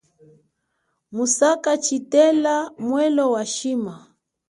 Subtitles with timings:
[1.15, 2.55] Musaka tshitela
[2.91, 3.95] welo wa shima.